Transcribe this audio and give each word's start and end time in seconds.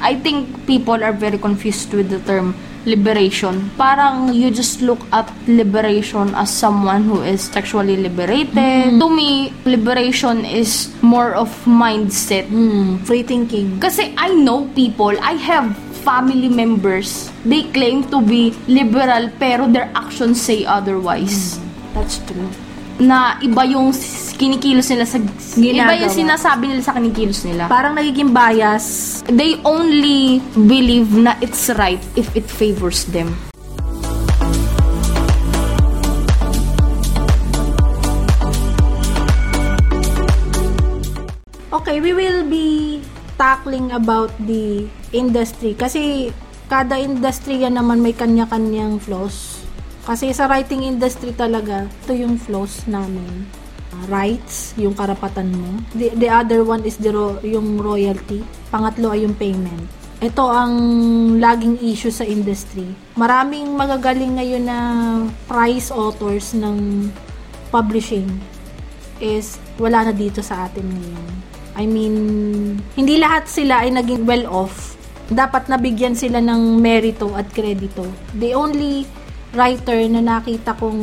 I 0.00 0.16
think 0.16 0.66
people 0.66 1.02
are 1.04 1.12
very 1.12 1.38
confused 1.38 1.92
with 1.92 2.10
the 2.10 2.20
term 2.20 2.54
liberation. 2.86 3.70
Parang 3.76 4.32
you 4.32 4.50
just 4.50 4.80
look 4.80 5.00
at 5.12 5.28
liberation 5.46 6.34
as 6.34 6.48
someone 6.48 7.04
who 7.04 7.20
is 7.22 7.42
sexually 7.42 7.96
liberated. 7.96 8.96
To 9.00 9.08
me, 9.08 9.52
liberation 9.64 10.44
is 10.44 10.88
more 11.02 11.34
of 11.34 11.48
mindset. 11.64 12.48
Mm, 12.48 13.04
free 13.04 13.22
thinking. 13.22 13.80
Kasi 13.80 14.14
I 14.16 14.32
know 14.32 14.64
people, 14.74 15.12
I 15.20 15.36
have 15.36 15.76
family 16.00 16.48
members, 16.48 17.30
they 17.44 17.68
claim 17.76 18.08
to 18.08 18.24
be 18.24 18.56
liberal 18.66 19.28
pero 19.38 19.68
their 19.68 19.92
actions 19.94 20.40
say 20.40 20.64
otherwise. 20.64 21.60
That's 21.92 22.18
true. 22.24 22.48
Na 23.00 23.40
iba 23.40 23.64
yung 23.64 23.96
kinikilos 24.36 24.92
nila 24.92 25.08
sa... 25.08 25.16
Iba 25.16 25.96
yung 25.96 26.12
Ginagawa. 26.12 26.12
sinasabi 26.12 26.64
nila 26.68 26.82
sa 26.84 26.92
kinikilos 26.92 27.40
nila. 27.48 27.64
Parang 27.64 27.96
nagiging 27.96 28.36
bias. 28.36 29.20
They 29.24 29.56
only 29.64 30.44
believe 30.52 31.08
na 31.16 31.32
it's 31.40 31.72
right 31.80 32.00
if 32.12 32.28
it 32.36 32.44
favors 32.44 33.08
them. 33.08 33.32
Okay, 41.72 42.04
we 42.04 42.12
will 42.12 42.44
be 42.44 43.00
tackling 43.40 43.96
about 43.96 44.28
the 44.44 44.84
industry 45.16 45.72
kasi 45.72 46.28
kada 46.68 47.00
industry 47.00 47.64
yan 47.64 47.80
naman 47.80 48.04
may 48.04 48.12
kanya-kanyang 48.12 49.00
flaws. 49.00 49.59
Kasi 50.04 50.32
sa 50.32 50.48
writing 50.48 50.86
industry 50.86 51.36
talaga, 51.36 51.84
ito 52.04 52.12
yung 52.16 52.40
flaws 52.40 52.88
namin. 52.88 53.44
Rights, 54.08 54.72
yung 54.80 54.96
karapatan 54.96 55.52
mo. 55.52 55.82
The, 55.92 56.14
the 56.16 56.30
other 56.30 56.64
one 56.64 56.86
is 56.88 56.96
the 56.96 57.12
ro- 57.12 57.42
yung 57.44 57.76
royalty. 57.76 58.40
Pangatlo 58.72 59.12
ay 59.12 59.28
yung 59.28 59.36
payment. 59.36 59.84
Ito 60.20 60.44
ang 60.52 60.74
laging 61.40 61.80
issue 61.80 62.12
sa 62.12 62.28
industry. 62.28 62.84
Maraming 63.16 63.72
magagaling 63.72 64.36
ngayon 64.36 64.64
na 64.68 64.78
prize 65.48 65.88
authors 65.88 66.52
ng 66.52 67.08
publishing 67.72 68.28
is 69.20 69.60
wala 69.80 70.10
na 70.10 70.12
dito 70.12 70.40
sa 70.40 70.68
atin 70.68 70.84
ngayon. 70.84 71.32
I 71.78 71.84
mean, 71.88 72.14
hindi 72.98 73.16
lahat 73.16 73.48
sila 73.48 73.84
ay 73.86 73.96
naging 73.96 74.28
well 74.28 74.44
off. 74.50 74.98
Dapat 75.30 75.70
nabigyan 75.70 76.18
sila 76.18 76.42
ng 76.42 76.82
merito 76.82 77.30
at 77.32 77.46
kredito. 77.54 78.02
The 78.36 78.52
only 78.52 79.06
writer 79.54 79.98
na 80.10 80.22
nakita 80.22 80.74
kong 80.78 81.00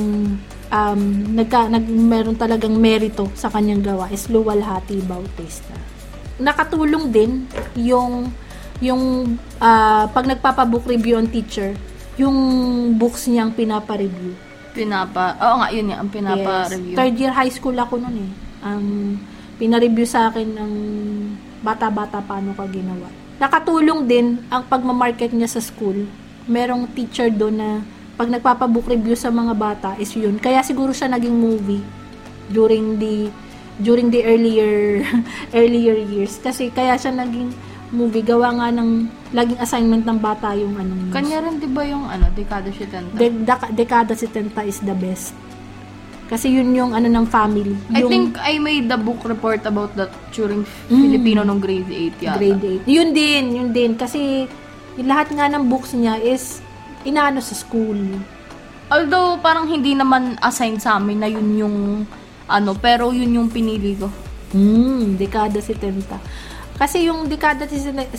um, 0.71 1.01
nagka, 1.35 1.67
nag, 1.67 1.85
meron 1.87 2.35
talagang 2.35 2.75
merito 2.75 3.27
sa 3.35 3.51
kanyang 3.51 3.83
gawa 3.83 4.07
is 4.11 4.27
Luwalhati 4.31 5.03
Bautista. 5.03 5.75
Nakatulong 6.37 7.09
din 7.09 7.49
yung 7.75 8.29
yung 8.77 9.35
ah, 9.57 10.05
pag 10.13 10.29
nagpapa-book 10.29 10.85
review 10.85 11.17
on 11.17 11.25
teacher, 11.25 11.73
yung 12.17 12.37
books 12.93 13.25
niyang 13.25 13.53
pinapa-review. 13.53 14.37
Pinapa... 14.77 15.33
Oo 15.41 15.55
nga, 15.61 15.67
yun 15.73 15.89
nga, 15.89 15.97
ang 15.97 16.09
pinapa-review. 16.13 16.93
Yes. 16.93 16.97
Third 16.97 17.15
year 17.17 17.33
high 17.33 17.49
school 17.49 17.73
ako 17.73 17.97
noon 17.97 18.29
eh. 18.29 18.31
Ang 18.61 18.83
pina-review 19.57 20.05
sa 20.05 20.29
akin 20.29 20.45
ng 20.45 20.73
bata-bata 21.65 22.21
paano 22.21 22.53
ka 22.53 22.69
ginawa. 22.69 23.09
Nakatulong 23.41 24.05
din 24.05 24.45
ang 24.53 24.65
pagmamarket 24.69 25.33
niya 25.33 25.49
sa 25.49 25.61
school. 25.61 26.05
Merong 26.45 26.85
teacher 26.93 27.33
doon 27.33 27.57
na 27.57 27.69
pag 28.17 28.27
nagpapabook 28.27 28.89
review 28.89 29.13
sa 29.13 29.29
mga 29.29 29.53
bata 29.53 29.89
is 29.95 30.09
yun. 30.11 30.35
Kaya 30.35 30.59
siguro 30.59 30.89
siya 30.89 31.07
naging 31.07 31.33
movie 31.33 31.85
during 32.49 32.97
the 32.97 33.29
during 33.77 34.09
the 34.09 34.25
earlier 34.25 35.05
earlier 35.53 35.93
years 35.93 36.41
kasi 36.41 36.73
kaya 36.73 36.97
siya 36.97 37.13
naging 37.13 37.53
movie 37.87 38.25
gawa 38.25 38.51
nga 38.51 38.67
ng 38.73 39.05
laging 39.31 39.59
assignment 39.59 40.03
ng 40.03 40.17
bata 40.17 40.51
yung 40.51 40.75
anong 40.75 41.07
Kanya 41.07 41.39
rin, 41.39 41.55
di 41.55 41.69
ba 41.69 41.85
yung 41.85 42.03
ano, 42.03 42.27
Dekada 42.33 42.67
70? 42.67 43.15
De- 43.15 43.43
deka- 43.45 43.71
dekada 43.71 44.11
70 44.11 44.51
is 44.65 44.81
the 44.81 44.91
best. 44.91 45.31
Kasi 46.27 46.51
yun 46.51 46.75
yung 46.75 46.91
ano 46.91 47.07
ng 47.07 47.23
family. 47.23 47.71
I 47.87 48.03
Yung 48.03 48.11
think 48.11 48.27
I 48.35 48.59
made 48.59 48.91
the 48.91 48.99
book 48.99 49.23
report 49.23 49.63
about 49.63 49.95
that 49.95 50.11
during 50.35 50.67
Filipino 50.91 51.47
nung 51.47 51.63
grade 51.63 51.87
8 51.87 52.19
yata. 52.19 52.35
grade 52.35 52.83
8. 52.83 52.89
Yun 52.89 53.09
din, 53.15 53.43
yun 53.55 53.69
din. 53.71 53.95
Kasi 53.95 54.43
yung 54.99 55.07
lahat 55.07 55.31
nga 55.31 55.47
ng 55.47 55.71
books 55.71 55.95
niya 55.95 56.19
is 56.19 56.59
inaano 57.07 57.39
sa 57.39 57.55
school. 57.55 57.97
Although 58.91 59.39
parang 59.39 59.67
hindi 59.67 59.95
naman 59.95 60.35
assigned 60.43 60.83
sa 60.83 60.99
amin 60.99 61.19
na 61.23 61.29
yun 61.31 61.47
yung 61.55 61.77
ano, 62.47 62.71
pero 62.75 63.11
yun 63.11 63.35
yung 63.35 63.49
pinili 63.51 63.95
ko. 63.95 64.07
Hmm, 64.51 65.19
dekada 65.19 65.59
70. 65.59 66.07
Kasi 66.77 67.09
yung 67.09 67.27
dekada 67.27 67.67
70 67.67 68.13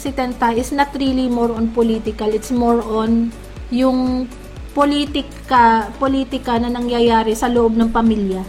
is 0.58 0.74
not 0.74 0.92
really 0.96 1.30
more 1.30 1.54
on 1.54 1.72
political. 1.72 2.28
It's 2.28 2.52
more 2.52 2.82
on 2.84 3.32
yung 3.72 4.28
politika, 4.76 5.88
politika 5.96 6.60
na 6.60 6.68
nangyayari 6.68 7.32
sa 7.32 7.48
loob 7.48 7.78
ng 7.78 7.88
pamilya. 7.88 8.44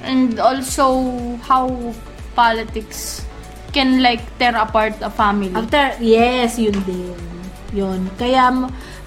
And 0.00 0.40
also 0.40 0.96
how 1.44 1.68
politics 2.32 3.20
can 3.70 4.00
like 4.02 4.24
tear 4.40 4.56
apart 4.56 4.96
a 5.04 5.12
family. 5.12 5.52
After, 5.52 6.00
yes, 6.00 6.56
yun 6.56 6.78
din. 6.88 7.18
Yun. 7.74 8.10
Kaya, 8.18 8.50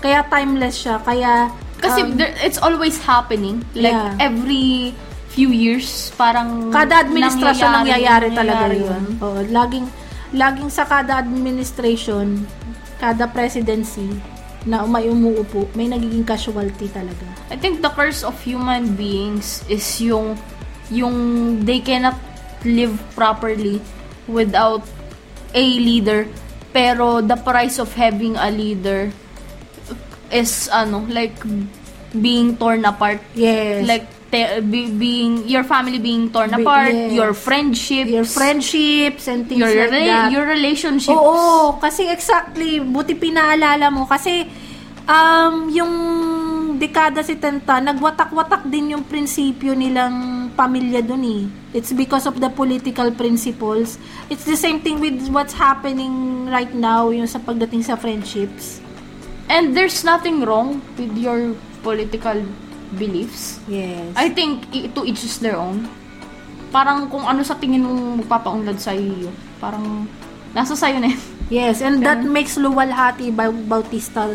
kaya 0.03 0.27
timeless 0.27 0.83
siya. 0.83 0.99
Kaya, 0.99 1.47
Kasi 1.79 2.03
um, 2.03 2.19
there, 2.19 2.35
it's 2.43 2.59
always 2.59 2.99
happening. 2.99 3.63
Like 3.71 3.95
Yeah. 3.95 4.19
every 4.19 4.91
few 5.31 5.55
years, 5.55 6.11
parang 6.19 6.69
kada 6.75 7.07
administrasyon 7.07 7.87
nangyayari, 7.87 8.35
talaga 8.35 8.67
nangyayari 8.67 8.83
yun. 8.83 9.03
Oo, 9.23 9.39
laging, 9.47 9.87
laging 10.35 10.67
sa 10.67 10.83
kada 10.83 11.23
administration, 11.23 12.43
kada 12.99 13.31
presidency, 13.31 14.11
na 14.63 14.83
may 14.87 15.07
umuupo, 15.07 15.67
may 15.75 15.87
nagiging 15.87 16.23
casualty 16.23 16.87
talaga. 16.91 17.27
I 17.51 17.59
think 17.59 17.83
the 17.83 17.91
curse 17.91 18.23
of 18.23 18.35
human 18.43 18.95
beings 18.95 19.63
is 19.67 19.83
yung 19.99 20.39
yung 20.91 21.15
they 21.63 21.79
cannot 21.79 22.15
live 22.63 22.95
properly 23.15 23.83
without 24.27 24.83
a 25.51 25.63
leader 25.63 26.27
pero 26.71 27.19
the 27.19 27.35
price 27.35 27.77
of 27.77 27.91
having 27.93 28.35
a 28.39 28.49
leader 28.49 29.11
is 30.33 30.67
ano 30.67 31.05
like 31.07 31.37
being 32.11 32.57
torn 32.57 32.81
apart 32.83 33.21
Yes. 33.33 33.85
like 33.85 34.05
te- 34.29 34.61
be- 34.61 34.89
being 34.89 35.45
your 35.45 35.61
family 35.63 35.97
being 35.97 36.29
torn 36.29 36.49
Be- 36.49 36.61
apart 36.61 36.89
yes. 36.89 37.09
your 37.11 37.33
friendships 37.33 38.09
your 38.09 38.25
friendships 38.25 39.25
and 39.25 39.45
things 39.45 39.61
your 39.61 39.69
like 39.69 39.89
rela- 39.89 40.09
that. 40.09 40.29
your 40.29 40.45
relationships 40.45 41.13
Oo, 41.13 41.77
kasi 41.77 42.09
exactly, 42.09 42.77
buti 42.79 43.13
pinaalala 43.13 43.89
mo. 43.89 44.05
Kasi, 44.05 44.45
um, 45.05 45.69
yung 45.69 45.93
dekada 46.75 47.21
70, 47.21 47.61
nagwatak-watak 47.81 48.65
din 48.65 48.93
yung 48.93 49.03
prinsipyo 49.03 49.73
nilang 49.73 50.49
pamilya 50.51 50.99
dun 50.99 51.23
eh. 51.23 51.43
It's 51.71 51.89
because 51.89 52.25
of 52.25 52.37
the 52.37 52.49
political 52.49 53.09
principles. 53.09 53.97
It's 54.29 54.43
the 54.43 54.57
same 54.57 54.81
thing 54.81 54.97
with 54.97 55.29
what's 55.29 55.53
happening 55.53 56.45
right 56.45 56.69
now, 56.71 57.09
yung 57.09 57.25
sa 57.25 57.37
pagdating 57.37 57.81
sa 57.81 57.95
friendships. 57.95 58.81
And 59.47 59.75
there's 59.75 60.03
nothing 60.03 60.43
wrong 60.43 60.79
with 60.95 61.11
your 61.15 61.55
political 61.81 62.43
beliefs 62.95 63.59
Yes. 63.65 64.13
I 64.15 64.29
think 64.29 64.69
to 64.93 65.01
each 65.03 65.25
is 65.25 65.41
their 65.41 65.57
own. 65.57 65.89
Parang 66.69 67.09
kung 67.09 67.25
ano 67.25 67.41
sa 67.41 67.57
tingin 67.57 67.85
mong 67.85 68.25
magpapaunlad 68.25 68.77
sa 68.81 68.93
iyo, 68.93 69.29
parang 69.57 70.05
nasa 70.53 70.73
sayo 70.73 70.97
na. 71.01 71.09
Yes, 71.51 71.83
and 71.85 72.01
that 72.01 72.23
makes 72.23 72.57
Luwalhati 72.57 73.29
Bau- 73.29 73.53
Bautista 73.67 74.31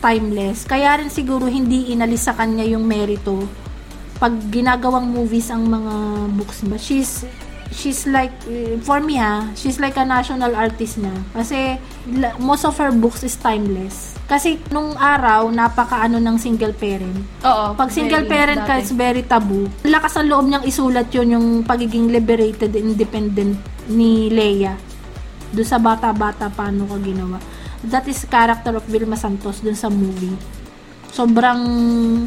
timeless. 0.00 0.64
Kaya 0.64 0.96
rin 0.96 1.12
siguro 1.12 1.44
hindi 1.46 1.92
inalis 1.92 2.24
sa 2.24 2.32
kanya 2.32 2.64
yung 2.64 2.86
merito 2.86 3.44
pag 4.16 4.32
ginagawang 4.48 5.10
movies 5.10 5.50
ang 5.50 5.66
mga 5.66 5.94
books 6.38 6.62
niya. 6.62 6.78
She's 6.78 7.12
she's 7.74 8.06
like 8.06 8.32
eh, 8.46 8.78
for 8.80 9.02
me 9.02 9.18
ha, 9.18 9.50
she's 9.52 9.82
like 9.82 9.98
a 9.98 10.06
national 10.06 10.54
artist 10.54 10.96
na. 10.96 11.12
Kasi 11.34 11.76
most 12.38 12.64
of 12.64 12.76
her 12.78 12.94
books 12.94 13.20
is 13.26 13.34
timeless. 13.36 14.11
Kasi 14.32 14.56
nung 14.72 14.96
araw 14.96 15.52
napakaano 15.52 16.16
ng 16.16 16.36
single 16.40 16.72
parent. 16.72 17.20
Oo. 17.44 17.76
Pag 17.76 17.92
single 17.92 18.24
very 18.24 18.32
parent 18.32 18.64
ka, 18.64 18.80
it's 18.80 18.88
very 18.88 19.20
taboo. 19.20 19.68
Lakas 19.84 20.16
ang 20.16 20.32
loob 20.32 20.48
niyang 20.48 20.64
isulat 20.64 21.12
yun, 21.12 21.36
yung 21.36 21.46
pagiging 21.68 22.08
liberated 22.08 22.72
independent 22.72 23.60
ni 23.92 24.32
Leia. 24.32 24.72
Doon 25.52 25.68
sa 25.68 25.76
bata-bata, 25.76 26.48
paano 26.48 26.88
ka 26.88 26.96
ginawa. 27.04 27.36
That 27.84 28.08
is 28.08 28.24
character 28.24 28.72
of 28.72 28.88
Vilma 28.88 29.20
Santos 29.20 29.60
dun 29.60 29.76
sa 29.76 29.92
movie. 29.92 30.61
Sobrang 31.12 31.60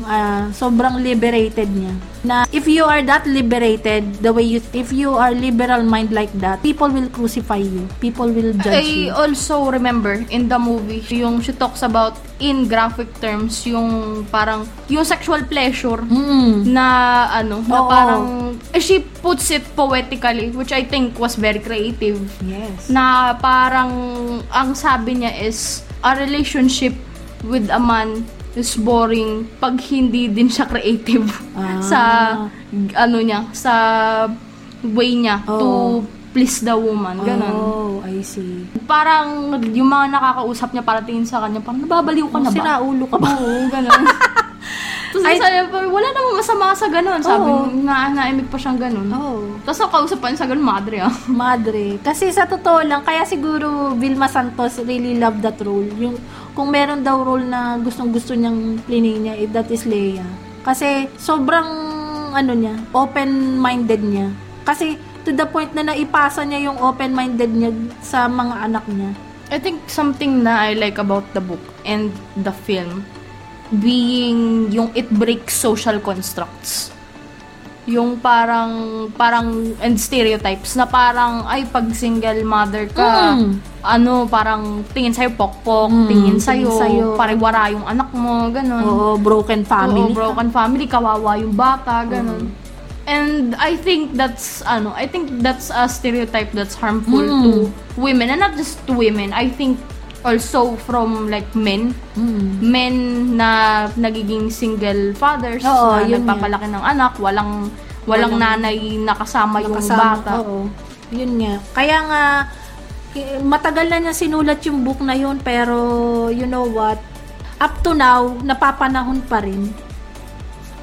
ah, 0.05 0.53
sobrang 0.53 1.01
liberated 1.01 1.67
niya 1.73 1.93
na 2.25 2.45
if 2.53 2.69
you 2.69 2.85
are 2.85 3.01
that 3.01 3.25
liberated 3.25 4.05
the 4.21 4.29
way 4.33 4.45
you 4.45 4.61
if 4.73 4.93
you 4.93 5.13
are 5.13 5.33
liberal 5.33 5.81
mind 5.81 6.09
like 6.13 6.31
that 6.37 6.61
people 6.61 6.89
will 6.89 7.09
crucify 7.09 7.57
you 7.57 7.85
people 8.01 8.29
will 8.29 8.53
judge 8.61 8.81
I 8.81 8.85
you 8.85 9.09
also 9.13 9.69
remember 9.69 10.21
in 10.29 10.47
the 10.47 10.59
movie, 10.59 11.01
yung 11.09 11.41
she 11.41 11.53
talks 11.53 11.81
about 11.81 12.17
in 12.39 12.67
graphic 12.67 13.09
terms, 13.23 13.65
yung 13.65 14.23
parang, 14.27 14.67
yung 14.91 15.05
sexual 15.05 15.43
pleasure 15.47 16.03
mm. 16.03 16.67
na 16.67 16.85
ano, 17.31 17.63
na 17.63 17.79
Oo. 17.79 17.89
parang, 17.89 18.23
eh, 18.75 18.81
she 18.83 18.99
puts 19.23 19.49
it 19.51 19.63
poetically, 19.75 20.51
which 20.51 20.75
I 20.75 20.83
think 20.83 21.17
was 21.17 21.35
very 21.35 21.59
creative. 21.59 22.19
yes 22.43 22.91
Na 22.91 23.35
parang, 23.39 23.91
ang 24.51 24.75
sabi 24.75 25.23
niya 25.23 25.31
is, 25.41 25.83
a 26.05 26.13
relationship 26.13 26.93
with 27.41 27.65
a 27.73 27.81
man 27.81 28.29
is 28.56 28.75
boring 28.75 29.31
pag 29.56 29.75
hindi 29.86 30.28
din 30.28 30.48
siya 30.48 30.66
creative 30.66 31.28
Ah. 31.52 31.80
sa 31.92 32.00
ano 32.96 33.18
niya, 33.19 33.48
sa 33.52 33.74
way 34.81 35.16
niya 35.16 35.44
to 35.44 35.54
Oo. 35.54 36.04
please 36.31 36.60
the 36.62 36.72
woman. 36.72 37.19
Ganon. 37.19 37.48
oh 37.50 38.00
I 38.02 38.19
see 38.19 38.68
Parang 38.84 39.50
yung 39.66 39.88
mga 39.88 40.12
nakakausap 40.12 40.69
niya 40.72 40.84
para 40.84 41.00
tingin 41.00 41.24
sa 41.24 41.40
kanya, 41.40 41.60
parang 41.60 41.81
nababaliw 41.81 42.28
ka 42.28 42.38
na 42.38 42.48
ba? 42.48 42.56
sira 42.56 42.74
ulo 42.80 43.06
ka 43.06 43.18
ba 43.18 43.34
Oo, 43.34 43.66
ganun. 43.68 44.04
Tapos 45.07 45.24
Ay- 45.25 45.40
sabi 45.40 45.56
wala 45.72 46.07
namang 46.12 46.36
masama 46.36 46.75
sa 46.75 46.88
ganun. 46.88 47.19
Sabi 47.19 47.48
Oo. 47.48 47.72
na 47.80 48.07
naimik 48.10 48.46
pa 48.46 48.60
siyang 48.60 48.75
ganun. 48.78 49.07
oh 49.10 49.56
Tapos 49.63 49.80
ang 49.80 49.92
kausap 49.94 50.19
pa 50.19 50.28
niya 50.28 50.44
sa 50.44 50.46
ganun, 50.46 50.66
madre 50.66 51.00
ah. 51.00 51.13
Madre. 51.25 51.98
Kasi 52.00 52.30
sa 52.30 52.44
totoo 52.44 52.84
lang, 52.84 53.00
kaya 53.02 53.24
siguro 53.24 53.96
Vilma 53.96 54.28
Santos 54.28 54.75
really 54.81 55.16
loved 55.16 55.40
that 55.40 55.56
role. 55.60 55.88
Yung, 55.96 56.19
kung 56.56 56.72
meron 56.72 57.04
daw 57.04 57.19
role 57.19 57.44
na 57.44 57.75
gustong-gusto 57.84 58.31
niyang 58.31 58.80
plinin 58.88 59.28
niya, 59.28 59.36
eh, 59.36 59.48
that 59.52 59.68
is 59.68 59.84
Leia. 59.84 60.24
Kasi 60.63 61.12
sobrang, 61.19 61.68
ano 62.31 62.56
niya, 62.56 62.80
open-minded 62.96 64.00
niya. 64.00 64.31
Kasi 64.63 64.96
to 65.28 65.36
the 65.36 65.44
point 65.44 65.75
na 65.75 65.84
naipasa 65.92 66.48
niya 66.48 66.72
yung 66.72 66.80
open-minded 66.80 67.52
niya 67.52 67.75
sa 68.00 68.31
mga 68.31 68.72
anak 68.72 68.88
niya. 68.88 69.12
I 69.52 69.60
think 69.60 69.84
something 69.92 70.42
na 70.42 70.72
I 70.72 70.74
like 70.74 70.98
about 70.98 71.28
the 71.36 71.44
book 71.44 71.62
and 71.86 72.10
the 72.40 72.56
film 72.56 73.06
being 73.84 74.72
yung 74.72 74.96
it 74.96 75.12
breaks 75.12 75.54
social 75.60 76.00
constructs. 76.00 76.94
Yung 77.85 78.17
parang 78.17 78.71
parang 79.13 79.45
and 79.77 79.93
stereotypes 79.95 80.73
na 80.73 80.89
parang 80.89 81.45
ay 81.45 81.65
pag 81.65 81.85
single 81.93 82.41
mother 82.41 82.89
ka 82.89 83.37
Mm. 83.37 83.61
ano 83.85 84.25
parang 84.25 84.81
tingin 84.89 85.13
sa'yo 85.13 85.37
pokpok, 85.37 85.93
Mm, 85.93 86.07
tingin 86.09 86.37
sa'yo, 86.41 86.73
sa'yo. 86.73 87.07
pariwara 87.13 87.69
yung 87.69 87.85
anak 87.85 88.09
mo, 88.09 88.49
ganun. 88.49 88.81
Oo, 88.81 89.09
broken 89.15 89.61
family. 89.61 90.09
Oo, 90.09 90.17
broken 90.17 90.49
family, 90.49 90.89
kawawa 90.89 91.37
yung 91.37 91.53
bata, 91.53 92.01
ganun. 92.03 92.49
And 93.05 93.53
I 93.61 93.77
think 93.77 94.17
that's 94.17 94.65
ano, 94.65 94.89
I 94.89 95.05
think 95.05 95.45
that's 95.45 95.69
a 95.69 95.85
stereotype 95.85 96.49
that's 96.51 96.73
harmful 96.73 97.21
Mm. 97.21 97.41
to 97.43 97.49
women 97.95 98.33
and 98.33 98.41
not 98.41 98.57
just 98.57 98.81
to 98.89 98.97
women. 98.97 99.29
I 99.29 99.45
think 99.47 99.77
also 100.25 100.74
from 100.81 101.30
like 101.30 101.48
men, 101.54 101.94
Mm. 102.18 102.45
men 102.60 102.95
na 103.38 103.50
nagiging 103.94 104.50
single 104.50 105.13
fathers 105.13 105.62
Oo, 105.62 105.95
na 105.95 106.04
yun 106.04 106.25
nagpapalaki 106.25 106.66
ng 106.66 106.81
anak, 106.81 107.13
walang 107.22 107.69
walang, 108.06 108.33
Walang- 108.33 108.62
nanay 108.66 108.77
nakasama 108.98 109.62
yung 109.62 109.77
Nakasama, 109.77 110.18
bata. 110.18 110.31
Oo. 110.42 110.66
Yun 111.13 111.31
nga. 111.38 111.54
Kaya 111.74 111.98
nga, 112.06 112.24
matagal 113.42 113.86
na 113.88 113.98
niya 114.01 114.13
sinulat 114.13 114.62
yung 114.66 114.81
book 114.81 115.00
na 115.01 115.13
yun, 115.13 115.38
pero 115.39 115.77
you 116.30 116.45
know 116.45 116.66
what? 116.66 116.98
Up 117.57 117.81
to 117.81 117.94
now, 117.94 118.36
napapanahon 118.42 119.24
pa 119.25 119.39
rin. 119.39 119.71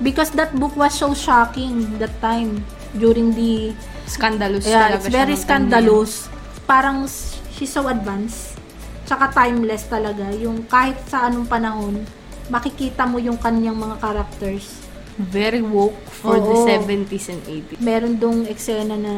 Because 0.00 0.34
that 0.34 0.50
book 0.56 0.74
was 0.74 0.94
so 0.94 1.14
shocking 1.14 1.98
that 1.98 2.14
time 2.18 2.64
during 2.96 3.34
the 3.34 3.70
Scandalous 4.02 4.66
yeah, 4.66 4.98
it's 4.98 5.06
very 5.06 5.38
time 5.38 5.70
na 5.70 5.78
scandalous. 5.78 6.26
Parang 6.66 7.06
she's 7.54 7.70
so 7.70 7.86
advanced. 7.86 8.58
Tsaka 9.02 9.30
timeless 9.30 9.86
talaga. 9.86 10.30
Yung 10.34 10.64
kahit 10.64 10.98
sa 11.06 11.26
anong 11.26 11.46
panahon, 11.46 12.02
makikita 12.48 13.04
mo 13.04 13.18
yung 13.18 13.36
kanyang 13.36 13.74
mga 13.74 13.96
characters. 13.98 14.82
Very 15.14 15.60
woke 15.60 15.98
for 16.08 16.40
the 16.40 16.54
Oo. 16.56 16.64
70s 16.64 17.28
and 17.28 17.42
80s. 17.44 17.78
meron 17.78 18.16
dong 18.16 18.48
eksena 18.48 18.96
na 18.96 19.12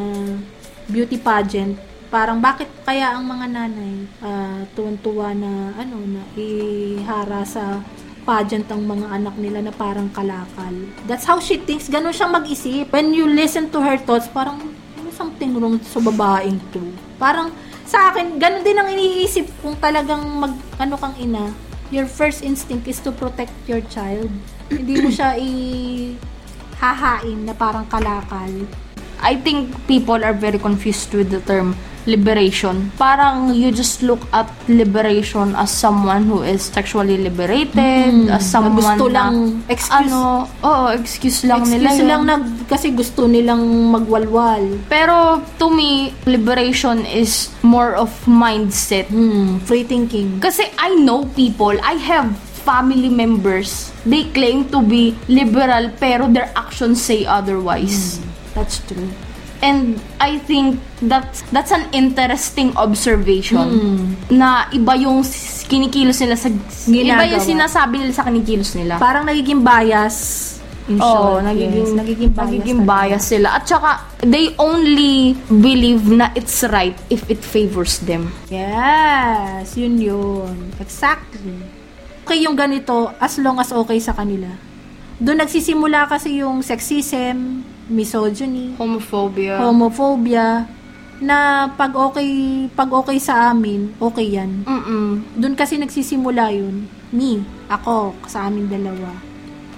beauty 0.86 1.16
pageant. 1.16 1.78
Parang 2.10 2.38
bakit 2.38 2.66
kaya 2.82 3.14
ang 3.14 3.24
mga 3.24 3.46
nanay 3.48 3.94
ah, 4.18 4.62
tuwan-tuwa 4.74 5.34
na 5.34 5.50
ano 5.74 5.98
na 6.04 6.22
ihara 6.34 7.42
sa 7.42 7.78
pageant 8.24 8.64
ang 8.70 8.82
mga 8.82 9.06
anak 9.12 9.34
nila 9.36 9.60
na 9.60 9.70
parang 9.70 10.08
kalakal. 10.10 10.72
That's 11.04 11.24
how 11.24 11.38
she 11.38 11.58
thinks. 11.58 11.86
Ganon 11.86 12.10
siyang 12.10 12.32
mag-isip. 12.32 12.88
When 12.88 13.12
you 13.12 13.28
listen 13.28 13.68
to 13.70 13.78
her 13.78 13.94
thoughts, 13.96 14.26
parang 14.26 14.74
"Ano 14.96 15.08
something 15.12 15.52
wrong 15.54 15.76
sa 15.78 16.00
babaeng 16.00 16.56
to. 16.72 16.80
Parang 17.16 17.52
sa 17.84 18.10
akin, 18.10 18.40
ganon 18.40 18.64
din 18.64 18.80
ang 18.80 18.88
iniisip 18.88 19.48
kung 19.60 19.76
talagang 19.76 20.24
mag, 20.24 20.56
ano 20.80 20.96
kang 20.96 21.14
ina. 21.20 21.52
Your 21.92 22.08
first 22.08 22.40
instinct 22.40 22.88
is 22.88 22.98
to 23.04 23.12
protect 23.12 23.52
your 23.68 23.84
child. 23.92 24.32
Hindi 24.72 25.04
mo 25.04 25.08
siya 25.12 25.36
i 25.36 25.50
hahain 26.80 27.44
na 27.46 27.54
parang 27.54 27.86
kalakal. 27.86 28.50
I 29.24 29.40
think 29.40 29.72
people 29.88 30.20
are 30.20 30.36
very 30.36 30.60
confused 30.60 31.12
with 31.16 31.32
the 31.32 31.40
term 31.44 31.76
liberation. 32.04 32.92
Parang 32.96 33.52
you 33.52 33.70
just 33.70 34.00
look 34.00 34.20
at 34.30 34.46
liberation 34.68 35.54
as 35.54 35.70
someone 35.70 36.24
who 36.24 36.42
is 36.42 36.68
sexually 36.68 37.16
liberated, 37.16 38.28
as 38.28 38.44
someone 38.44 38.76
Hmm. 38.76 38.80
gusto 38.80 39.04
na, 39.08 39.12
lang- 39.30 39.64
excuse- 39.66 40.12
ano, 40.12 40.20
oo, 40.60 40.84
excuse 40.92 41.44
lang 41.44 41.64
nila 41.64 41.88
Excuse 41.90 42.04
lang 42.04 42.22
na 42.24 42.34
kasi 42.66 42.90
gusto 42.90 43.24
nilang 43.24 43.64
magwalwal. 43.90 44.60
Pero 44.86 45.40
to 45.56 45.68
me, 45.68 46.12
liberation 46.24 47.04
is 47.04 47.48
more 47.60 47.94
of 47.94 48.12
mindset. 48.24 49.08
Hmm, 49.08 49.58
free 49.64 49.84
thinking. 49.84 50.40
Kasi 50.40 50.64
I 50.76 50.96
know 50.96 51.24
people, 51.32 51.72
I 51.80 51.96
have 51.98 52.32
family 52.64 53.08
members, 53.08 53.92
they 54.04 54.24
claim 54.26 54.64
to 54.68 54.80
be 54.80 55.12
liberal 55.28 55.92
pero 55.96 56.28
their 56.28 56.48
actions 56.56 57.00
say 57.00 57.24
otherwise. 57.24 58.20
That's 58.52 58.80
true. 58.80 59.08
And 59.64 59.96
I 60.20 60.36
think 60.36 60.76
that's 61.00 61.40
that's 61.48 61.72
an 61.72 61.88
interesting 61.90 62.76
observation 62.76 63.64
na 64.28 64.68
iba 64.68 64.92
yung 64.92 65.24
kinikilos 65.64 66.20
nila 66.20 66.36
sa 66.36 66.52
iba 66.52 66.60
yung 67.24 67.40
Ginagawa. 67.40 67.40
sinasabi 67.40 67.94
nila 67.96 68.12
sa 68.12 68.28
kinikilos 68.28 68.76
nila. 68.76 69.00
Parang 69.00 69.24
nagiging 69.24 69.64
bias. 69.64 70.52
In 70.84 71.00
Oo, 71.00 71.40
short, 71.40 71.48
nagiging, 71.48 71.80
yes, 71.80 71.96
nagiging 71.96 72.30
bias. 72.30 72.44
nagiging 72.44 72.80
bias 72.84 73.24
sila. 73.24 73.48
At 73.56 73.64
saka, 73.64 74.04
they 74.20 74.52
only 74.60 75.32
believe 75.48 76.04
na 76.04 76.28
it's 76.36 76.60
right 76.68 76.92
if 77.08 77.24
it 77.32 77.40
favors 77.40 78.04
them. 78.04 78.28
Yes, 78.52 79.80
yun 79.80 79.96
yun. 79.96 80.76
Exactly. 80.76 81.56
Okay 82.20 82.44
yung 82.44 82.52
ganito 82.52 83.16
as 83.16 83.40
long 83.40 83.56
as 83.56 83.72
okay 83.72 83.96
sa 83.96 84.12
kanila. 84.12 84.52
Doon 85.16 85.40
nagsisimula 85.40 86.04
kasi 86.04 86.44
yung 86.44 86.60
sexism, 86.60 87.64
misogyny, 87.88 88.74
Homophobia. 88.78 89.60
homophobia, 89.60 90.66
na 91.22 91.68
pag 91.78 91.94
okay, 91.94 92.28
pag 92.74 92.90
okay 92.90 93.18
sa 93.22 93.54
amin, 93.54 93.94
okay 93.96 94.26
yan. 94.34 94.66
Mm-mm. 94.66 95.22
Doon 95.38 95.54
kasi 95.54 95.78
nagsisimula 95.78 96.50
yun. 96.50 96.90
Me, 97.14 97.44
ako, 97.70 98.16
sa 98.26 98.50
amin 98.50 98.66
dalawa. 98.66 99.14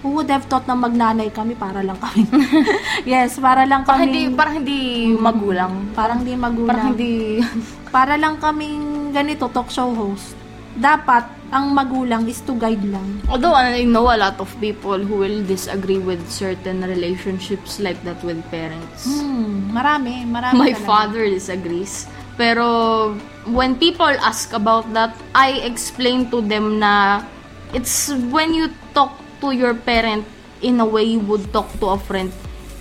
Who 0.00 0.22
would 0.22 0.30
have 0.30 0.46
thought 0.46 0.64
na 0.70 0.78
magnanay 0.78 1.34
kami 1.34 1.58
para 1.58 1.82
lang 1.82 1.98
kami. 1.98 2.24
yes, 3.10 3.42
para 3.42 3.66
lang 3.66 3.82
Parang 3.82 4.06
kami. 4.06 4.12
hindi, 4.12 4.22
parang 4.32 4.54
hindi 4.62 4.78
magulang. 5.12 5.72
Parang 5.92 6.18
hindi 6.22 6.34
magulang. 6.38 6.70
Parang 6.70 6.86
hindi... 6.94 7.42
para 7.90 8.14
lang 8.14 8.38
kaming 8.38 9.10
ganito, 9.10 9.50
talk 9.50 9.68
show 9.68 9.90
host. 9.92 10.45
Dapat, 10.76 11.24
ang 11.48 11.72
magulang 11.72 12.28
is 12.28 12.44
to 12.44 12.52
guide 12.52 12.84
lang. 12.84 13.24
Although 13.32 13.56
I 13.56 13.88
know 13.88 14.12
a 14.12 14.18
lot 14.20 14.36
of 14.36 14.52
people 14.60 14.98
who 15.00 15.16
will 15.16 15.40
disagree 15.46 15.96
with 15.98 16.20
certain 16.28 16.84
relationships 16.84 17.80
like 17.80 17.96
that 18.04 18.20
with 18.20 18.44
parents. 18.52 19.08
Hmm, 19.08 19.72
marami, 19.72 20.28
marami 20.28 20.52
My 20.58 20.72
talaga. 20.76 20.84
father 20.84 21.22
disagrees. 21.24 22.04
Pero 22.36 23.16
when 23.48 23.80
people 23.80 24.12
ask 24.20 24.52
about 24.52 24.84
that, 24.92 25.16
I 25.32 25.64
explain 25.64 26.28
to 26.28 26.44
them 26.44 26.76
na 26.76 27.24
it's 27.72 28.12
when 28.28 28.52
you 28.52 28.68
talk 28.92 29.16
to 29.40 29.56
your 29.56 29.72
parent 29.72 30.28
in 30.60 30.76
a 30.80 30.84
way 30.84 31.04
you 31.04 31.24
would 31.24 31.48
talk 31.56 31.72
to 31.80 31.96
a 31.96 31.98
friend. 31.98 32.28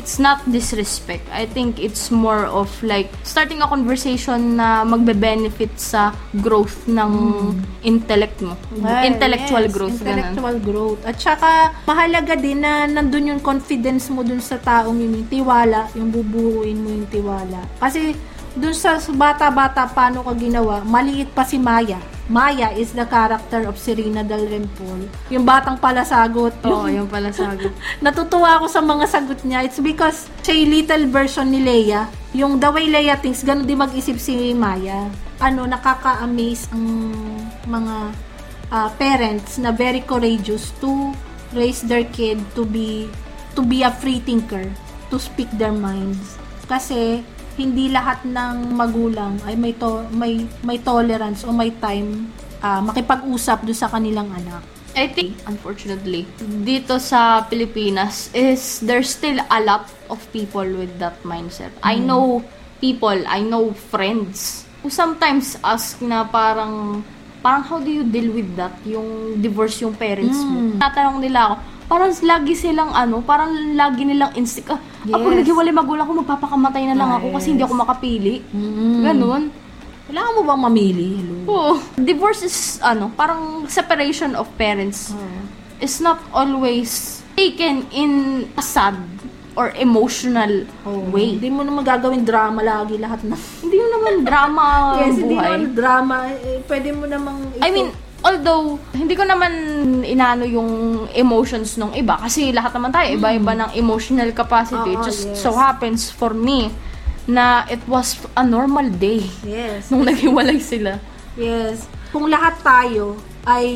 It's 0.06 0.22
not 0.22 0.46
disrespect. 0.46 1.26
I 1.34 1.50
think 1.50 1.82
it's 1.82 2.14
more 2.14 2.46
of 2.46 2.70
like 2.86 3.10
starting 3.26 3.66
a 3.66 3.68
conversation 3.68 4.54
na 4.54 4.86
magbe-benefit 4.86 5.82
sa 5.82 6.14
growth 6.46 6.86
ng 6.86 7.10
intellect 7.82 8.38
mo. 8.38 8.54
Well, 8.78 9.02
intellectual 9.02 9.66
yes, 9.66 9.74
growth. 9.74 9.98
ganun. 10.06 10.30
Intellectual 10.30 10.56
growth. 10.62 11.02
At 11.10 11.18
saka, 11.18 11.74
mahalaga 11.90 12.38
din 12.38 12.62
na 12.62 12.86
nandun 12.86 13.34
yung 13.34 13.42
confidence 13.42 14.14
mo 14.14 14.22
dun 14.22 14.46
sa 14.46 14.62
taong 14.62 14.94
yun, 14.94 15.26
yung 15.26 15.26
tiwala, 15.26 15.90
yung 15.98 16.14
bubuuin 16.14 16.78
mo 16.86 17.02
yung 17.02 17.10
tiwala. 17.10 17.66
Kasi, 17.82 18.14
dun 18.56 18.72
sa 18.72 18.98
bata-bata 19.12 19.84
paano 19.92 20.24
ka 20.24 20.32
ginawa, 20.34 20.82
maliit 20.88 21.30
pa 21.36 21.44
si 21.44 21.60
Maya. 21.60 22.00
Maya 22.26 22.74
is 22.74 22.90
the 22.98 23.06
character 23.06 23.70
of 23.70 23.78
Serena 23.78 24.26
Del 24.26 24.50
Rempol. 24.50 25.06
Yung 25.30 25.46
batang 25.46 25.78
pala 25.78 26.02
sagot. 26.02 26.58
Oo, 26.66 26.90
yung 26.90 27.06
pala 27.06 27.30
sagot. 27.30 27.70
Natutuwa 28.06 28.58
ako 28.58 28.66
sa 28.66 28.82
mga 28.82 29.06
sagot 29.06 29.40
niya. 29.46 29.62
It's 29.62 29.78
because 29.78 30.26
siya 30.42 30.58
yung 30.58 30.72
little 30.74 31.06
version 31.14 31.54
ni 31.54 31.62
Leia. 31.62 32.10
Yung 32.34 32.58
the 32.58 32.70
way 32.74 32.90
Leia 32.90 33.14
thinks, 33.22 33.46
ganun 33.46 33.70
din 33.70 33.78
mag-isip 33.78 34.18
si 34.18 34.58
Maya. 34.58 35.06
Ano, 35.38 35.70
nakaka-amaze 35.70 36.74
ang 36.74 37.14
mga 37.70 37.96
uh, 38.74 38.90
parents 38.98 39.62
na 39.62 39.70
very 39.70 40.02
courageous 40.02 40.74
to 40.82 41.14
raise 41.54 41.86
their 41.86 42.10
kid 42.10 42.42
to 42.58 42.66
be 42.66 43.06
to 43.54 43.62
be 43.62 43.86
a 43.86 43.92
free 44.02 44.18
thinker, 44.18 44.66
to 45.14 45.22
speak 45.22 45.48
their 45.62 45.72
minds. 45.72 46.42
Kasi 46.66 47.22
hindi 47.56 47.88
lahat 47.88 48.28
ng 48.28 48.76
magulang 48.76 49.40
ay 49.48 49.56
may 49.56 49.72
to, 49.76 50.04
may 50.12 50.44
may 50.62 50.80
tolerance 50.80 51.48
o 51.48 51.56
may 51.56 51.72
time 51.72 52.28
uh, 52.60 52.84
makipag-usap 52.84 53.64
do 53.64 53.72
sa 53.72 53.88
kanilang 53.88 54.28
anak. 54.36 54.64
I 54.96 55.12
think, 55.12 55.36
unfortunately, 55.44 56.24
dito 56.64 56.96
sa 57.04 57.44
Pilipinas 57.52 58.32
is 58.32 58.80
there's 58.80 59.12
still 59.12 59.36
a 59.52 59.60
lot 59.60 59.92
of 60.08 60.24
people 60.32 60.64
with 60.64 60.96
that 61.04 61.20
mindset. 61.28 61.76
Mm. 61.84 61.84
I 61.84 61.96
know 62.00 62.48
people, 62.80 63.20
I 63.28 63.44
know 63.44 63.76
friends 63.76 64.64
who 64.80 64.88
sometimes 64.88 65.60
ask 65.68 66.00
na 66.00 66.24
parang 66.24 67.04
parang 67.44 67.68
how 67.68 67.78
do 67.84 67.92
you 67.92 68.08
deal 68.08 68.32
with 68.32 68.56
that? 68.56 68.72
Yung 68.88 69.38
divorce 69.44 69.84
yung 69.84 70.00
parents 70.00 70.40
mm. 70.40 70.48
mo. 70.48 70.60
Tatanong 70.80 71.20
nila 71.20 71.40
ako, 71.52 71.56
parang 71.86 72.12
lagi 72.26 72.54
silang 72.58 72.92
ano, 72.92 73.22
parang 73.22 73.78
lagi 73.78 74.06
nilang 74.06 74.34
instinct, 74.34 74.74
ah, 74.74 74.80
yes. 75.06 75.14
ako 75.14 75.26
naghiwalay 75.38 75.74
magulang 75.74 76.06
ko, 76.10 76.14
magpapakamatay 76.22 76.84
na 76.90 76.96
lang 76.98 77.10
yes. 77.14 77.18
ako 77.22 77.28
kasi 77.38 77.48
hindi 77.54 77.64
ako 77.64 77.76
makapili. 77.78 78.36
Mm. 78.54 79.02
Ganun. 79.06 79.44
Kailangan 80.06 80.32
mo 80.38 80.42
bang 80.46 80.62
mamili? 80.62 81.10
Hello? 81.18 81.38
Oo. 81.50 81.74
Divorce 81.98 82.46
is, 82.46 82.78
ano, 82.86 83.10
parang 83.18 83.66
separation 83.66 84.38
of 84.38 84.46
parents. 84.54 85.14
Oh. 85.14 85.82
Is 85.82 85.98
not 86.00 86.22
always 86.32 87.20
taken 87.36 87.84
in 87.92 88.46
a 88.56 88.64
sad 88.64 88.96
or 89.56 89.72
emotional 89.80 90.68
oh, 90.86 91.04
way. 91.10 91.36
Hindi 91.36 91.50
mo 91.50 91.64
naman 91.64 91.84
gagawin 91.84 92.24
drama 92.28 92.62
lagi 92.62 93.00
lahat 93.00 93.24
na. 93.24 93.36
hindi 93.36 93.78
mo 93.80 93.88
naman 93.98 94.14
drama 94.28 94.64
yes, 95.02 95.16
buhay. 95.16 95.20
hindi 95.20 95.36
naman 95.36 95.62
drama. 95.74 96.16
Eh, 96.32 96.60
pwede 96.68 96.90
mo 96.92 97.06
namang... 97.08 97.38
Ito, 97.56 97.64
I 97.64 97.70
mean, 97.72 97.90
although 98.26 98.82
hindi 98.98 99.14
ko 99.14 99.22
naman 99.22 99.54
inaano 100.02 100.50
yung 100.50 100.70
emotions 101.14 101.78
ng 101.78 101.94
iba 101.94 102.18
kasi 102.18 102.50
lahat 102.50 102.74
naman 102.74 102.90
tayo 102.90 103.14
iba-iba 103.14 103.54
mm. 103.54 103.60
ng 103.62 103.72
emotional 103.78 104.30
capacity. 104.34 104.98
Uh-oh, 104.98 105.06
Just 105.06 105.30
yes. 105.30 105.38
so 105.46 105.54
happens 105.54 106.10
for 106.10 106.34
me 106.34 106.74
na 107.30 107.70
it 107.70 107.82
was 107.86 108.18
a 108.34 108.42
normal 108.42 108.90
day. 108.90 109.22
Yes. 109.46 109.94
Nung 109.94 110.10
naghiwalay 110.10 110.58
sila. 110.58 110.98
Yes. 111.38 111.86
Kung 112.10 112.26
lahat 112.26 112.58
tayo 112.66 113.22
ay 113.46 113.68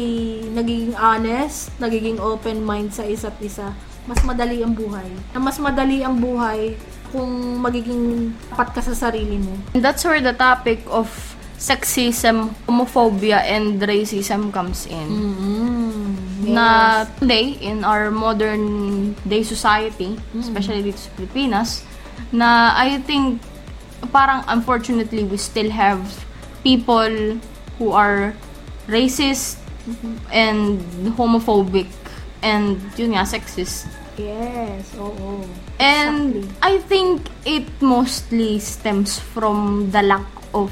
nagiging 0.49 0.97
honest, 0.97 1.69
nagiging 1.77 2.17
open 2.17 2.65
mind 2.65 2.89
sa 2.89 3.05
isa't 3.05 3.37
isa, 3.45 3.69
mas 4.09 4.17
madali 4.25 4.65
ang 4.65 4.73
buhay. 4.73 5.05
Na 5.33 5.37
mas 5.37 5.61
madali 5.61 6.01
ang 6.01 6.17
buhay 6.17 6.73
kung 7.13 7.61
magiging 7.61 8.33
tapat 8.49 8.69
ka 8.73 8.81
sa 8.81 8.93
sarili 8.97 9.37
mo. 9.37 9.53
And 9.77 9.85
that's 9.85 10.01
where 10.05 10.21
the 10.21 10.33
topic 10.33 10.81
of 10.89 11.09
sexism, 11.59 12.55
homophobia, 12.65 13.43
and 13.43 13.83
racism 13.83 14.51
comes 14.51 14.87
in. 14.87 15.07
Mm-hmm. 15.11 16.47
Yes. 16.47 16.55
Na 16.55 16.67
today, 17.19 17.59
in 17.59 17.83
our 17.83 18.09
modern 18.09 19.13
day 19.27 19.43
society, 19.43 20.15
mm-hmm. 20.15 20.39
especially 20.39 20.81
dito 20.81 20.97
sa 20.97 21.11
Pilipinas, 21.19 21.83
na 22.31 22.71
I 22.79 23.03
think 23.03 23.43
parang 24.15 24.47
unfortunately 24.47 25.27
we 25.27 25.35
still 25.35 25.69
have 25.69 25.99
people 26.63 27.37
who 27.77 27.91
are 27.91 28.31
racist 28.87 29.59
mm-hmm. 29.83 30.15
and 30.31 30.79
homophobic 31.19 31.91
and 32.39 32.79
yun 32.95 33.19
nga 33.19 33.27
sexist. 33.27 33.91
Yes, 34.15 34.95
oo. 34.95 35.43
And 35.79 36.43
exactly. 36.43 36.59
I 36.63 36.73
think 36.87 37.27
it 37.43 37.67
mostly 37.79 38.59
stems 38.59 39.19
from 39.19 39.91
the 39.91 40.03
lack 40.03 40.27
of 40.55 40.71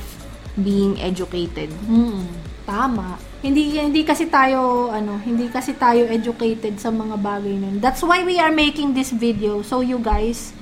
being 0.58 0.98
educated. 1.02 1.70
Mm, 1.86 2.26
tama. 2.66 3.22
Hindi 3.46 3.78
hindi 3.78 4.02
kasi 4.02 4.28
tayo 4.28 4.90
ano, 4.90 5.22
hindi 5.22 5.48
kasi 5.48 5.78
tayo 5.78 6.10
educated 6.10 6.82
sa 6.82 6.90
mga 6.90 7.16
bagay 7.22 7.54
nun. 7.54 7.78
That's 7.78 8.02
why 8.02 8.26
we 8.26 8.42
are 8.42 8.52
making 8.52 8.98
this 8.98 9.14
video 9.14 9.62
so 9.62 9.86
you 9.86 10.02
guys 10.02 10.58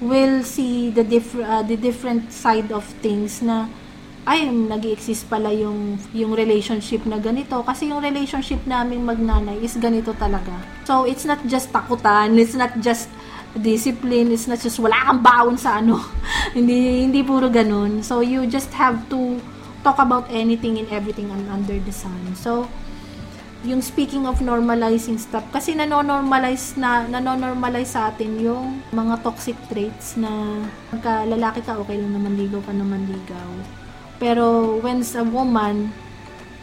will 0.00 0.40
see 0.46 0.88
the 0.88 1.04
different 1.04 1.46
uh, 1.46 1.62
the 1.66 1.76
different 1.76 2.32
side 2.32 2.72
of 2.72 2.86
things 3.04 3.44
na 3.44 3.68
ay 4.28 4.46
nag-exist 4.48 5.26
pala 5.32 5.48
yung 5.50 5.96
yung 6.12 6.36
relationship 6.36 7.02
na 7.08 7.16
ganito 7.16 7.56
kasi 7.64 7.88
yung 7.88 8.04
relationship 8.04 8.60
namin 8.68 9.02
magnanay 9.02 9.58
is 9.60 9.76
ganito 9.80 10.12
talaga. 10.16 10.54
So 10.84 11.08
it's 11.08 11.24
not 11.24 11.40
just 11.48 11.72
takutan, 11.72 12.36
it's 12.36 12.54
not 12.54 12.76
just 12.78 13.08
discipline 13.56 14.30
is 14.30 14.46
not 14.46 14.62
just 14.62 14.78
wala 14.78 14.94
kang 14.94 15.20
baon 15.24 15.56
sa 15.58 15.80
ano. 15.80 15.98
hindi 16.56 17.06
hindi 17.06 17.20
puro 17.22 17.46
ganun. 17.46 18.02
So 18.02 18.20
you 18.20 18.46
just 18.50 18.74
have 18.74 19.06
to 19.10 19.38
talk 19.80 19.96
about 19.98 20.28
anything 20.28 20.76
and 20.76 20.88
everything 20.90 21.30
under 21.30 21.76
the 21.78 21.94
sun. 21.94 22.18
So 22.36 22.66
yung 23.60 23.84
speaking 23.84 24.24
of 24.24 24.40
normalizing 24.40 25.20
stuff 25.20 25.44
kasi 25.52 25.76
nanonormalize 25.76 26.80
na 26.80 27.04
nanonormalize 27.04 27.92
sa 27.92 28.08
atin 28.08 28.40
yung 28.40 28.80
mga 28.88 29.20
toxic 29.20 29.56
traits 29.68 30.16
na 30.16 30.64
pagka 30.88 31.28
lalaki 31.28 31.60
ka 31.60 31.76
okay 31.76 32.00
lang 32.00 32.16
naman 32.16 32.40
ligaw 32.40 32.64
ka 32.64 32.72
naman 32.72 33.04
ligaw. 33.04 33.50
Pero 34.16 34.76
when 34.80 35.04
a 35.04 35.24
woman 35.24 35.92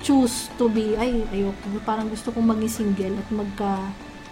choose 0.01 0.49
to 0.57 0.69
be 0.69 0.97
ay 0.97 1.25
ayoko 1.33 1.81
parang 1.85 2.09
gusto 2.09 2.33
kong 2.33 2.49
maging 2.53 2.69
single 2.69 3.13
at 3.17 3.27
magka 3.29 3.73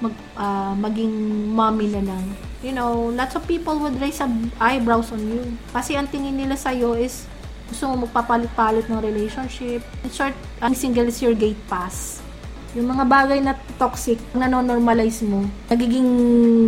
mag, 0.03 0.15
uh, 0.35 0.73
maging 0.75 1.13
mommy 1.53 1.87
na 1.91 2.03
lang. 2.03 2.23
You 2.65 2.73
know, 2.73 3.13
lots 3.13 3.37
of 3.37 3.45
people 3.45 3.77
would 3.79 3.99
raise 4.01 4.19
eyebrows 4.59 5.13
on 5.13 5.21
you. 5.23 5.43
Kasi 5.71 5.95
ang 5.95 6.09
tingin 6.09 6.35
nila 6.35 6.57
sa'yo 6.57 6.97
is 6.97 7.29
gusto 7.69 7.89
mo 7.89 8.05
magpapalit-palit 8.05 8.85
ng 8.89 9.01
relationship. 9.01 9.81
In 10.05 10.11
short, 10.13 10.35
ang 10.61 10.77
single 10.77 11.09
is 11.09 11.21
your 11.21 11.33
gate 11.33 11.59
pass. 11.65 12.21
Yung 12.75 12.91
mga 12.91 13.07
bagay 13.07 13.39
na 13.39 13.55
toxic, 13.79 14.19
na-normalize 14.35 15.23
mo, 15.23 15.47
nagiging 15.71 16.09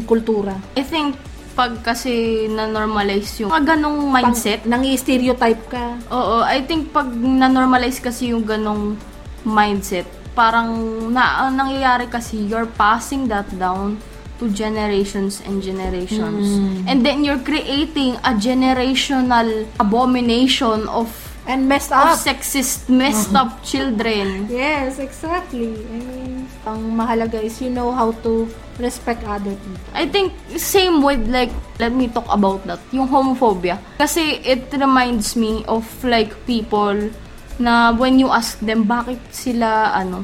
kultura. 0.07 0.55
I 0.79 0.83
think 0.87 1.19
pag 1.57 1.81
kasi 1.81 2.45
na-normalize 2.53 3.41
yung 3.41 3.49
mga 3.49 3.75
ganong 3.75 3.99
mindset. 4.13 4.61
Pang, 4.61 4.85
stereotype 4.93 5.63
ka. 5.67 5.97
Oo, 6.13 6.45
I 6.45 6.61
think 6.63 6.93
pag 6.93 7.09
na-normalize 7.09 7.97
kasi 7.97 8.29
yung 8.31 8.45
ganong 8.45 8.93
mindset, 9.41 10.05
parang 10.37 10.69
na 11.09 11.49
ang 11.49 11.57
nangyayari 11.57 12.05
kasi 12.05 12.45
you're 12.45 12.69
passing 12.77 13.25
that 13.25 13.49
down 13.57 13.97
to 14.37 14.45
generations 14.53 15.41
and 15.41 15.65
generations. 15.65 16.45
Mm. 16.45 16.85
And 16.85 16.97
then 17.01 17.25
you're 17.25 17.41
creating 17.41 18.21
a 18.21 18.37
generational 18.37 19.65
abomination 19.81 20.85
of 20.85 21.09
and 21.47 21.65
messed 21.65 21.95
up 21.95 22.13
of 22.13 22.19
sexist 22.19 22.91
messed 22.91 23.33
up 23.33 23.63
children. 23.71 24.45
Yes, 24.45 24.99
exactly. 24.99 25.73
I 25.73 25.97
mean, 26.05 26.45
ang 26.67 26.93
mahalaga 26.93 27.41
is 27.41 27.57
you 27.63 27.71
know 27.71 27.89
how 27.89 28.11
to 28.21 28.45
respect 28.77 29.23
other 29.23 29.55
people. 29.55 29.89
I 29.95 30.05
think 30.05 30.35
same 30.59 31.01
with 31.01 31.25
like 31.31 31.49
let 31.79 31.95
me 31.95 32.11
talk 32.11 32.27
about 32.29 32.67
that, 32.67 32.83
yung 32.91 33.07
homophobia. 33.07 33.79
Kasi 33.97 34.43
it 34.43 34.69
reminds 34.75 35.33
me 35.33 35.63
of 35.65 35.87
like 36.03 36.35
people 36.45 37.09
na 37.57 37.93
when 37.93 38.21
you 38.21 38.29
ask 38.29 38.61
them 38.61 38.85
bakit 38.85 39.17
sila 39.33 39.93
ano 39.93 40.21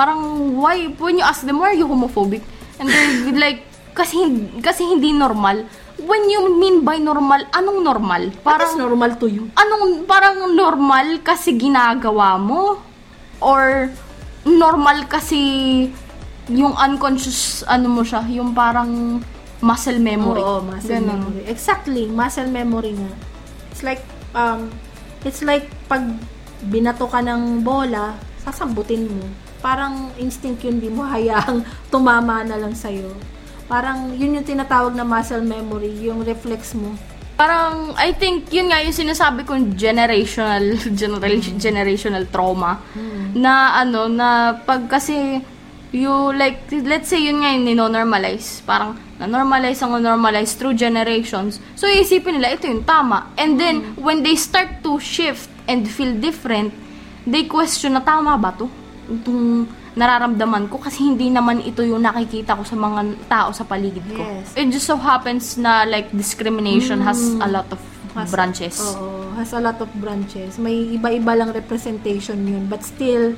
parang 0.00 0.56
why 0.56 0.88
when 0.96 1.20
you 1.20 1.24
ask 1.24 1.44
them 1.44 1.60
why 1.60 1.76
are 1.76 1.78
you 1.78 1.84
homophobic? 1.84 2.40
And 2.80 2.88
they're 2.88 3.36
like 3.44 3.68
kasi 3.92 4.16
kasi 4.64 4.88
hindi 4.88 5.12
normal. 5.12 5.68
When 6.00 6.32
you 6.32 6.56
mean 6.56 6.80
by 6.80 6.96
normal 6.96 7.44
anong 7.52 7.84
normal? 7.84 8.32
Parang 8.40 8.80
normal 8.80 9.20
to 9.20 9.28
you? 9.28 9.52
anong 9.52 10.08
parang 10.08 10.56
normal 10.56 11.20
kasi 11.20 11.52
ginagawa 11.60 12.40
mo? 12.40 12.80
Or 13.44 13.92
normal 14.48 15.04
kasi 15.04 15.40
yung 16.48 16.72
unconscious 16.72 17.62
ano 17.68 17.92
mo 17.92 18.02
siya 18.02 18.24
yung 18.32 18.56
parang 18.56 19.20
muscle 19.60 20.00
memory. 20.00 20.40
Oo 20.40 20.64
muscle 20.64 20.96
Ganun. 20.96 21.28
memory. 21.28 21.44
Exactly 21.44 22.08
muscle 22.08 22.48
memory 22.48 22.96
nga. 22.96 23.12
It's 23.68 23.84
like 23.84 24.00
um 24.32 24.72
it's 25.28 25.44
like 25.44 25.68
pag 25.84 26.08
binato 26.66 27.08
ka 27.08 27.24
ng 27.24 27.64
bola, 27.64 28.16
sasambutin 28.44 29.08
mo. 29.08 29.24
Parang 29.60 30.12
instinct 30.16 30.64
yun, 30.64 30.80
di 30.80 30.88
mo 30.88 31.04
hayaang 31.04 31.64
tumama 31.92 32.44
na 32.44 32.56
lang 32.56 32.72
sa'yo. 32.72 33.12
Parang 33.70 34.10
yun 34.16 34.40
yung 34.40 34.46
tinatawag 34.46 34.96
na 34.96 35.06
muscle 35.06 35.44
memory, 35.44 35.94
yung 36.02 36.26
reflex 36.26 36.74
mo. 36.74 36.90
Parang, 37.40 37.96
I 37.96 38.12
think, 38.12 38.52
yun 38.52 38.68
nga 38.68 38.84
yung 38.84 38.92
sinasabi 38.92 39.48
kong 39.48 39.72
generational, 39.72 40.76
general, 41.00 41.40
mm. 41.40 41.56
generational 41.56 42.24
trauma. 42.28 42.84
Mm. 42.92 43.40
Na 43.40 43.80
ano, 43.80 44.12
na 44.12 44.52
pag 44.60 44.84
kasi 44.90 45.40
you 45.90 46.12
like, 46.36 46.70
let's 46.86 47.10
say 47.10 47.18
yun 47.18 47.40
nga 47.42 47.50
yung 47.54 47.64
nino-normalize. 47.66 48.62
Parang, 48.62 48.98
na-normalize 49.18 49.80
ang 49.82 49.98
normalize 50.00 50.54
through 50.56 50.74
generations. 50.76 51.58
So, 51.74 51.88
iisipin 51.88 52.38
nila, 52.38 52.56
ito 52.56 52.68
yung 52.68 52.84
tama. 52.84 53.32
And 53.36 53.58
then, 53.58 53.96
when 53.98 54.22
they 54.22 54.36
start 54.38 54.80
to 54.86 54.96
shift 55.02 55.49
and 55.66 55.84
feel 55.84 56.12
different, 56.16 56.72
they 57.24 57.44
question 57.44 57.96
na 57.96 58.02
tama 58.02 58.36
ba 58.36 58.54
to? 58.54 58.68
Itong 59.10 59.66
nararamdaman 59.90 60.70
ko 60.70 60.78
kasi 60.78 61.02
hindi 61.02 61.28
naman 61.28 61.60
ito 61.60 61.82
yung 61.82 62.00
nakikita 62.00 62.54
ko 62.54 62.62
sa 62.62 62.78
mga 62.78 63.00
tao 63.26 63.50
sa 63.50 63.66
paligid 63.66 64.06
ko. 64.14 64.22
Yes. 64.22 64.54
It 64.54 64.70
just 64.70 64.86
so 64.86 64.94
happens 64.94 65.58
na 65.58 65.82
like 65.82 66.14
discrimination 66.14 67.02
has 67.02 67.18
a 67.42 67.48
lot 67.50 67.66
of 67.74 67.80
Has- 68.14 68.30
branches. 68.30 68.78
Oo, 68.78 69.34
has 69.34 69.50
a 69.50 69.62
lot 69.62 69.78
of 69.78 69.90
branches. 69.98 70.58
May 70.58 70.94
iba-iba 70.94 71.34
lang 71.34 71.50
representation 71.50 72.42
yun. 72.42 72.66
But 72.66 72.82
still, 72.82 73.34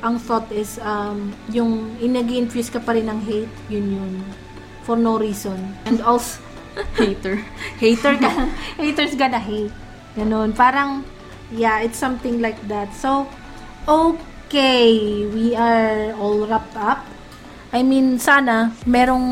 ang 0.00 0.16
thought 0.20 0.48
is, 0.52 0.80
um, 0.80 1.32
yung 1.52 1.96
inag 2.00 2.32
infuse 2.32 2.72
ka 2.72 2.80
pa 2.80 2.96
rin 2.96 3.08
ng 3.08 3.20
hate, 3.20 3.52
yun 3.68 4.00
yun. 4.00 4.12
For 4.84 4.96
no 4.96 5.20
reason. 5.20 5.76
And 5.84 6.00
also, 6.00 6.40
Hater. 7.00 7.44
hater 7.76 8.14
ka. 8.16 8.30
haters 8.80 9.12
gonna 9.16 9.40
hate. 9.40 9.72
Ganun. 10.16 10.56
Parang, 10.56 11.04
yeah, 11.54 11.82
it's 11.82 11.98
something 11.98 12.40
like 12.40 12.58
that. 12.70 12.94
So, 12.94 13.26
okay, 13.86 15.26
we 15.26 15.54
are 15.54 16.14
all 16.14 16.46
wrapped 16.46 16.76
up. 16.78 17.06
I 17.70 17.82
mean, 17.86 18.18
sana, 18.18 18.74
merong 18.86 19.26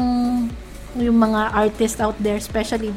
yung 0.98 1.18
mga 1.18 1.54
artists 1.54 1.98
out 1.98 2.18
there, 2.22 2.38
especially 2.38 2.94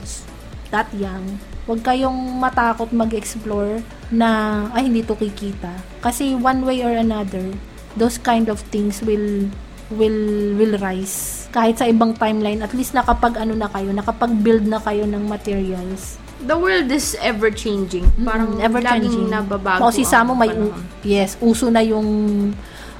that 0.69 0.89
young, 0.93 1.41
huwag 1.65 1.81
kayong 1.81 2.37
matakot 2.41 2.89
mag-explore 2.93 3.81
na, 4.13 4.65
ay, 4.73 4.89
hindi 4.89 5.01
to 5.05 5.17
kikita. 5.17 5.73
Kasi 6.01 6.37
one 6.37 6.65
way 6.65 6.81
or 6.81 6.93
another, 6.93 7.53
those 7.97 8.17
kind 8.17 8.47
of 8.47 8.61
things 8.71 9.03
will 9.03 9.49
will 9.91 10.55
will 10.55 10.79
rise. 10.79 11.47
Kahit 11.51 11.83
sa 11.83 11.85
ibang 11.89 12.15
timeline, 12.15 12.63
at 12.63 12.71
least 12.71 12.95
nakapag 12.95 13.35
ano 13.35 13.51
na 13.51 13.67
kayo, 13.67 13.91
nakapag-build 13.91 14.63
na 14.63 14.79
kayo 14.79 15.03
ng 15.03 15.27
materials. 15.27 16.15
The 16.41 16.57
world 16.57 16.89
is 16.89 17.13
ever 17.17 17.49
changing. 17.49 18.09
Parang 18.19 18.57
Mm, 18.57 18.65
ever 18.65 18.81
changing. 18.81 19.29
nababago. 19.29 19.81
O 19.83 19.91
si 19.91 20.01
Samo 20.01 20.33
ang 20.33 20.39
may 20.39 20.49
u- 20.49 20.73
yes, 21.01 21.37
uso 21.39 21.69
na 21.69 21.79
yung 21.79 22.51